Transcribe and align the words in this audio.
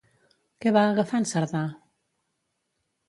Què 0.65 0.71
va 0.77 0.85
agafar 0.93 1.21
en 1.23 1.29
Cerdà? 1.33 1.61